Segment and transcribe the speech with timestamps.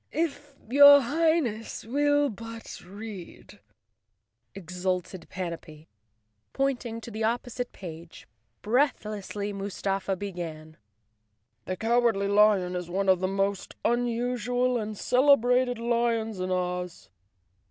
[0.11, 3.59] "If your Highness will but read,"
[4.55, 5.89] exulted Panapee,
[6.53, 8.27] pointing to the opposite page.
[8.63, 10.77] Breathlessly Mustafa began.
[11.65, 17.11] "The Cowardly Lion is one of the most unusual and celebrated lions in Oz.